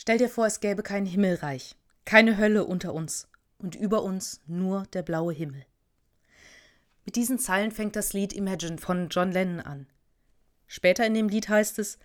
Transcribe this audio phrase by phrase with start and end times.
[0.00, 1.76] Stell dir vor, es gäbe kein Himmelreich,
[2.06, 5.66] keine Hölle unter uns und über uns nur der blaue Himmel.
[7.04, 9.86] Mit diesen Zeilen fängt das Lied Imagine von John Lennon an.
[10.66, 11.98] Später in dem Lied heißt es: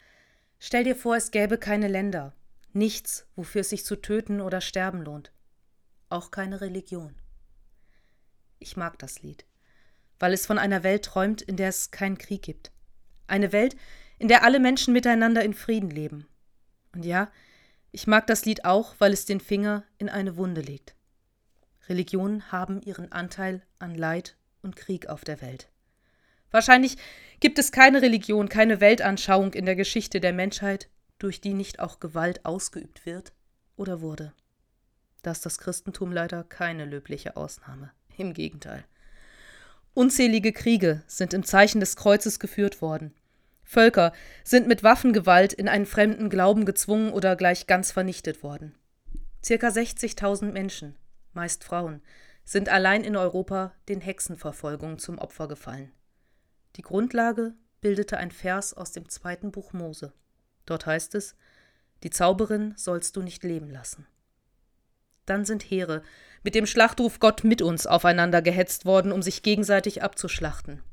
[0.60, 2.36] Stell dir vor, es gäbe keine Länder,
[2.74, 5.32] nichts, wofür es sich zu töten oder sterben lohnt.
[6.10, 7.16] Auch keine Religion.
[8.60, 9.46] Ich mag das Lied,
[10.20, 12.74] weil es von einer Welt träumt, in der es keinen Krieg gibt.
[13.28, 13.78] Eine Welt,
[14.20, 16.28] in der alle Menschen miteinander in Frieden leben.
[16.92, 17.32] Und ja,
[17.96, 20.96] ich mag das Lied auch, weil es den Finger in eine Wunde legt.
[21.88, 25.70] Religionen haben ihren Anteil an Leid und Krieg auf der Welt.
[26.52, 26.98] Wahrscheinlich
[27.40, 30.90] gibt es keine Religion, keine Weltanschauung in der Geschichte der Menschheit,
[31.20, 33.32] durch die nicht auch Gewalt ausgeübt wird
[33.78, 34.34] oder wurde.
[35.22, 37.94] Da ist das Christentum leider keine löbliche Ausnahme.
[38.18, 38.84] Im Gegenteil.
[39.94, 43.14] Unzählige Kriege sind im Zeichen des Kreuzes geführt worden.
[43.66, 48.76] Völker sind mit Waffengewalt in einen fremden Glauben gezwungen oder gleich ganz vernichtet worden.
[49.44, 50.96] Circa 60.000 Menschen,
[51.34, 52.02] meist Frauen,
[52.46, 55.92] sind allein in Europa den Hexenverfolgungen zum Opfer gefallen.
[56.76, 60.14] Die Grundlage bildete ein Vers aus dem zweiten Buch Mose.
[60.66, 61.36] Dort heißt es:
[62.04, 64.06] Die Zauberin sollst du nicht leben lassen.
[65.26, 66.04] Dann sind Heere
[66.44, 70.84] mit dem Schlachtruf Gott mit uns aufeinander gehetzt worden, um sich gegenseitig abzuschlachten.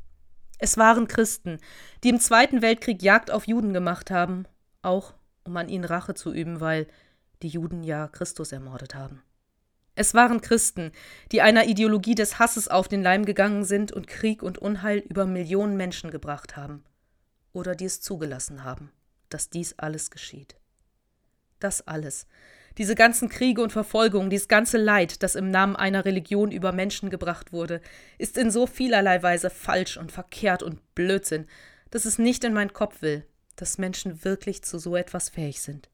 [0.62, 1.58] Es waren Christen,
[2.05, 4.44] die im Zweiten Weltkrieg Jagd auf Juden gemacht haben,
[4.80, 6.86] auch um an ihnen Rache zu üben, weil
[7.42, 9.24] die Juden ja Christus ermordet haben.
[9.96, 10.92] Es waren Christen,
[11.32, 15.27] die einer Ideologie des Hasses auf den Leim gegangen sind und Krieg und Unheil über
[15.27, 16.84] Millionen Menschen gebracht haben,
[17.52, 18.92] oder die es zugelassen haben,
[19.30, 20.54] dass dies alles geschieht.
[21.58, 22.28] Das alles,
[22.78, 27.11] diese ganzen Kriege und Verfolgungen, dieses ganze Leid, das im Namen einer Religion über Menschen
[27.11, 27.81] gebracht wurde,
[28.19, 31.47] ist in so vielerlei Weise falsch und verkehrt und Blödsinn,
[31.91, 33.25] dass es nicht in meinen Kopf will,
[33.56, 35.89] dass Menschen wirklich zu so etwas fähig sind.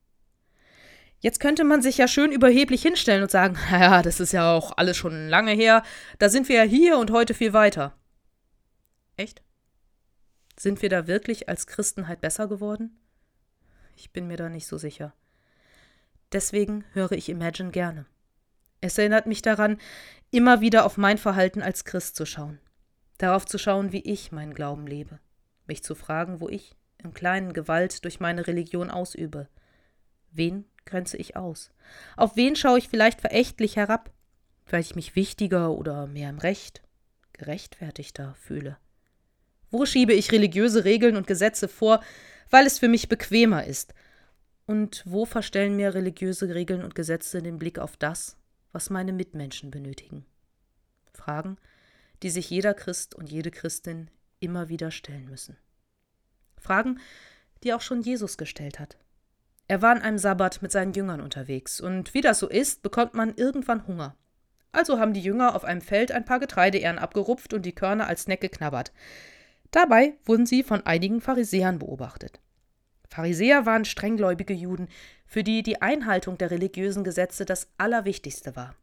[1.21, 4.73] Jetzt könnte man sich ja schön überheblich hinstellen und sagen, naja, das ist ja auch
[4.77, 5.83] alles schon lange her,
[6.19, 7.95] da sind wir ja hier und heute viel weiter.
[9.17, 9.43] Echt?
[10.56, 12.99] Sind wir da wirklich als Christenheit besser geworden?
[13.97, 15.12] Ich bin mir da nicht so sicher.
[16.33, 18.06] Deswegen höre ich Imagine gerne.
[18.81, 19.78] Es erinnert mich daran,
[20.31, 22.61] immer wieder auf mein Verhalten als Christ zu schauen.
[23.16, 25.19] Darauf zu schauen, wie ich meinen Glauben lebe.
[25.67, 29.49] Mich zu fragen, wo ich im kleinen Gewalt durch meine Religion ausübe.
[30.31, 31.71] Wen grenze ich aus?
[32.17, 34.12] Auf wen schaue ich vielleicht verächtlich herab,
[34.67, 36.83] weil ich mich wichtiger oder mehr im Recht,
[37.33, 38.77] gerechtfertigter fühle?
[39.71, 42.03] Wo schiebe ich religiöse Regeln und Gesetze vor,
[42.50, 43.94] weil es für mich bequemer ist?
[44.69, 48.37] Und wo verstellen mir religiöse Regeln und Gesetze den Blick auf das,
[48.71, 50.27] was meine Mitmenschen benötigen?
[51.15, 51.56] Fragen,
[52.23, 55.56] die sich jeder Christ und jede Christin immer wieder stellen müssen.
[56.59, 57.01] Fragen,
[57.62, 58.99] die auch schon Jesus gestellt hat.
[59.69, 63.15] Er war an einem Sabbat mit seinen Jüngern unterwegs, und wie das so ist, bekommt
[63.15, 64.17] man irgendwann Hunger.
[64.71, 68.25] Also haben die Jünger auf einem Feld ein paar Getreideähren abgerupft und die Körner als
[68.25, 68.93] Snack geknabbert.
[69.71, 72.39] Dabei wurden sie von einigen Pharisäern beobachtet.
[73.08, 74.88] Pharisäer waren strenggläubige Juden,
[75.26, 78.74] für die die Einhaltung der religiösen Gesetze das Allerwichtigste war.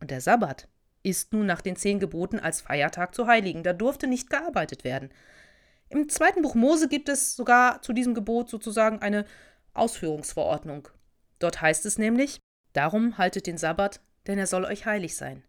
[0.00, 0.68] Und der Sabbat
[1.02, 5.10] ist nun nach den zehn Geboten als Feiertag zu heiligen, da durfte nicht gearbeitet werden.
[5.88, 9.24] Im zweiten Buch Mose gibt es sogar zu diesem Gebot sozusagen eine
[9.74, 10.88] Ausführungsverordnung.
[11.38, 12.40] Dort heißt es nämlich:
[12.72, 15.42] Darum haltet den Sabbat, denn er soll euch heilig sein.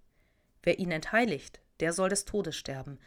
[0.64, 3.00] Wer ihn entheiligt, der soll des Todes sterben.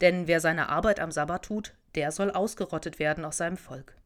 [0.00, 3.96] Denn wer seine Arbeit am Sabbat tut, der soll ausgerottet werden aus seinem Volk.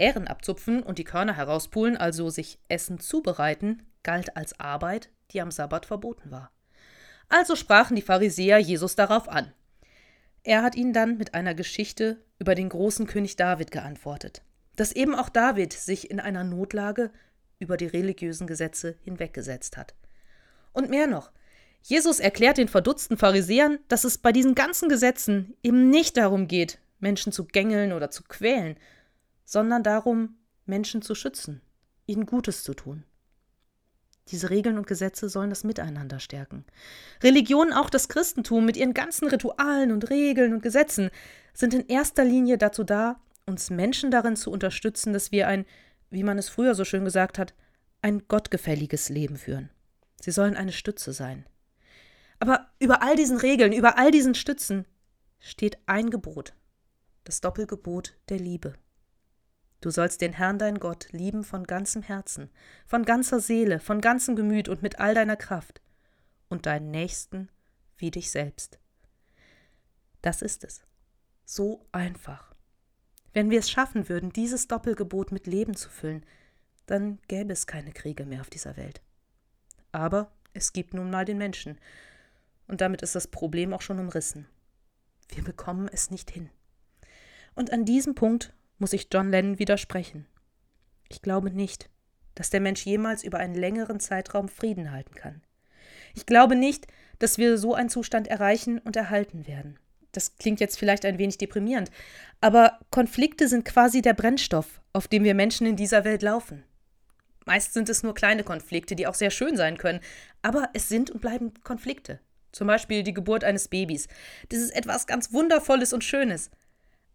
[0.00, 5.50] Ähren abzupfen und die Körner herauspulen, also sich Essen zubereiten, galt als Arbeit, die am
[5.50, 6.50] Sabbat verboten war.
[7.28, 9.52] Also sprachen die Pharisäer Jesus darauf an.
[10.42, 14.42] Er hat ihnen dann mit einer Geschichte über den großen König David geantwortet
[14.80, 17.10] dass eben auch David sich in einer Notlage
[17.58, 19.94] über die religiösen Gesetze hinweggesetzt hat.
[20.72, 21.32] Und mehr noch,
[21.82, 26.78] Jesus erklärt den verdutzten Pharisäern, dass es bei diesen ganzen Gesetzen eben nicht darum geht,
[26.98, 28.78] Menschen zu gängeln oder zu quälen,
[29.50, 31.60] sondern darum, Menschen zu schützen,
[32.06, 33.02] ihnen Gutes zu tun.
[34.28, 36.64] Diese Regeln und Gesetze sollen das Miteinander stärken.
[37.20, 41.10] Religion, auch das Christentum mit ihren ganzen Ritualen und Regeln und Gesetzen,
[41.52, 45.66] sind in erster Linie dazu da, uns Menschen darin zu unterstützen, dass wir ein,
[46.10, 47.52] wie man es früher so schön gesagt hat,
[48.02, 49.68] ein gottgefälliges Leben führen.
[50.20, 51.44] Sie sollen eine Stütze sein.
[52.38, 54.86] Aber über all diesen Regeln, über all diesen Stützen
[55.40, 56.54] steht ein Gebot,
[57.24, 58.74] das Doppelgebot der Liebe.
[59.80, 62.50] Du sollst den Herrn dein Gott lieben von ganzem Herzen,
[62.86, 65.80] von ganzer Seele, von ganzem Gemüt und mit all deiner Kraft
[66.48, 67.48] und deinen Nächsten
[67.96, 68.78] wie dich selbst.
[70.20, 70.82] Das ist es.
[71.44, 72.54] So einfach.
[73.32, 76.26] Wenn wir es schaffen würden, dieses Doppelgebot mit Leben zu füllen,
[76.86, 79.00] dann gäbe es keine Kriege mehr auf dieser Welt.
[79.92, 81.78] Aber es gibt nun mal den Menschen.
[82.66, 84.46] Und damit ist das Problem auch schon umrissen.
[85.28, 86.50] Wir bekommen es nicht hin.
[87.54, 90.26] Und an diesem Punkt muss ich John Lennon widersprechen.
[91.08, 91.88] Ich glaube nicht,
[92.34, 95.42] dass der Mensch jemals über einen längeren Zeitraum Frieden halten kann.
[96.14, 96.86] Ich glaube nicht,
[97.18, 99.78] dass wir so einen Zustand erreichen und erhalten werden.
[100.12, 101.90] Das klingt jetzt vielleicht ein wenig deprimierend,
[102.40, 106.64] aber Konflikte sind quasi der Brennstoff, auf dem wir Menschen in dieser Welt laufen.
[107.46, 110.00] Meist sind es nur kleine Konflikte, die auch sehr schön sein können,
[110.42, 112.20] aber es sind und bleiben Konflikte.
[112.52, 114.08] Zum Beispiel die Geburt eines Babys.
[114.48, 116.50] Das ist etwas ganz Wundervolles und Schönes.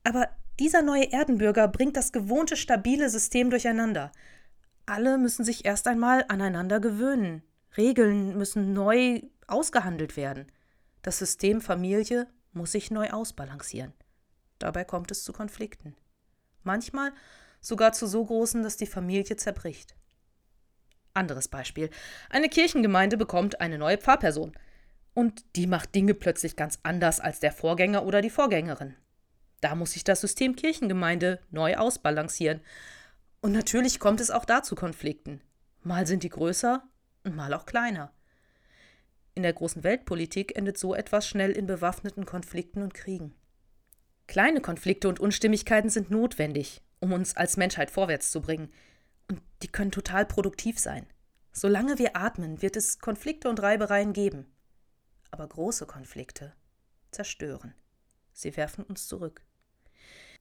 [0.04, 0.30] Aber
[0.60, 4.12] dieser neue Erdenbürger bringt das gewohnte stabile System durcheinander.
[4.86, 7.44] Alle müssen sich erst einmal aneinander gewöhnen.
[7.76, 10.52] Regeln müssen neu ausgehandelt werden.
[11.02, 13.94] Das System Familie muss sich neu ausbalancieren.
[14.60, 15.96] Dabei kommt es zu Konflikten.
[16.64, 17.12] Manchmal
[17.62, 19.96] sogar zu so großen, dass die Familie zerbricht.
[21.14, 21.90] Anderes Beispiel.
[22.30, 24.54] Eine Kirchengemeinde bekommt eine neue Pfarrperson.
[25.14, 28.96] Und die macht Dinge plötzlich ganz anders als der Vorgänger oder die Vorgängerin.
[29.66, 32.62] Da muss sich das System Kirchengemeinde neu ausbalancieren.
[33.42, 35.42] Und natürlich kommt es auch da zu Konflikten.
[35.82, 36.84] Mal sind die größer
[37.24, 38.14] und mal auch kleiner.
[39.34, 43.34] In der großen Weltpolitik endet so etwas schnell in bewaffneten Konflikten und Kriegen.
[44.28, 48.72] Kleine Konflikte und Unstimmigkeiten sind notwendig, um uns als Menschheit vorwärts zu bringen.
[49.32, 51.08] Und die können total produktiv sein.
[51.54, 54.46] Solange wir atmen, wird es Konflikte und Reibereien geben.
[55.32, 56.54] Aber große Konflikte
[57.10, 57.74] zerstören.
[58.32, 59.45] Sie werfen uns zurück.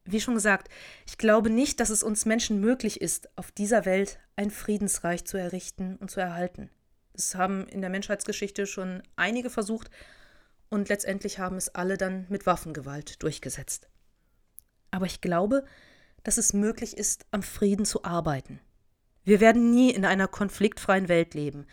[0.04, 0.68] Wie schon gesagt,
[1.06, 5.38] ich glaube nicht, dass es uns Menschen möglich ist, auf dieser Welt ein Friedensreich zu
[5.38, 6.70] errichten und zu erhalten.
[7.14, 9.90] Es haben in der Menschheitsgeschichte schon einige versucht
[10.68, 13.88] und letztendlich haben es alle dann mit Waffengewalt durchgesetzt.
[14.90, 15.64] Aber ich glaube,
[16.22, 18.60] dass es möglich ist, am Frieden zu arbeiten.
[19.22, 21.66] Wir werden nie in einer konfliktfreien Welt leben,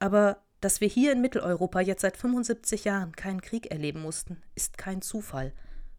[0.00, 4.78] aber dass wir hier in Mitteleuropa jetzt seit 75 Jahren keinen Krieg erleben mussten, ist
[4.78, 5.52] kein Zufall,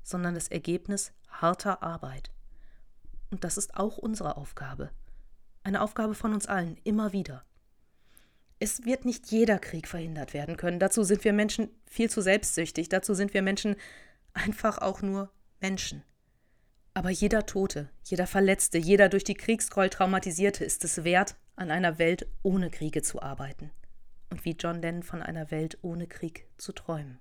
[0.09, 2.31] sondern das Ergebnis harter Arbeit.
[3.31, 4.89] Und das ist auch unsere Aufgabe.
[5.63, 7.44] Eine Aufgabe von uns allen, immer wieder.
[8.59, 10.79] Es wird nicht jeder Krieg verhindert werden können.
[10.79, 12.89] Dazu sind wir Menschen viel zu selbstsüchtig.
[12.89, 13.75] Dazu sind wir Menschen
[14.33, 16.03] einfach auch nur Menschen.
[16.94, 22.00] Aber jeder Tote, jeder Verletzte, jeder durch die Kriegsgräuel traumatisierte ist es wert, an einer
[22.00, 23.71] Welt ohne Kriege zu arbeiten.
[24.29, 27.19] Und wie John Lennon von einer Welt ohne Krieg zu träumen.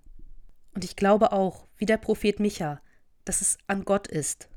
[0.75, 2.81] Und ich glaube auch, wie der Prophet Micha,
[3.25, 4.49] dass es an Gott ist,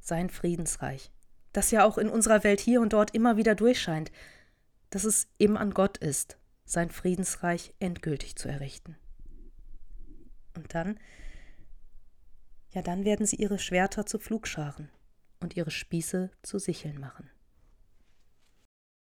[0.00, 1.10] sein Friedensreich,
[1.52, 4.10] das ja auch in unserer Welt hier und dort immer wieder durchscheint,
[4.90, 8.96] dass es eben an Gott ist, sein Friedensreich endgültig zu errichten.
[10.56, 10.98] Und dann,
[12.70, 14.90] ja dann werden sie ihre Schwerter zu Pflugscharen
[15.40, 17.30] und ihre Spieße zu Sicheln machen.